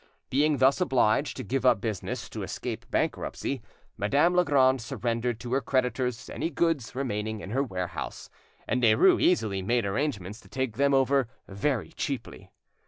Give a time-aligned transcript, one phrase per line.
[0.31, 3.61] Being thus obliged to give up business to escape bankruptcy,
[3.97, 8.27] Madame Legrand surrendered to her creditors any goods remaining in her warehouse;
[8.67, 12.49] and Derues easily made arrangements to take them over very cheaply.